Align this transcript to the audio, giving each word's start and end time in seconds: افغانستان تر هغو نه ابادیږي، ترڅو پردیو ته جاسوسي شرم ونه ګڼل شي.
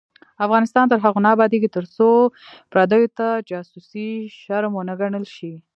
افغانستان 0.45 0.85
تر 0.91 0.99
هغو 1.05 1.19
نه 1.25 1.29
ابادیږي، 1.35 1.69
ترڅو 1.77 2.07
پردیو 2.71 3.13
ته 3.17 3.27
جاسوسي 3.49 4.09
شرم 4.39 4.71
ونه 4.75 4.93
ګڼل 5.01 5.25
شي. 5.35 5.53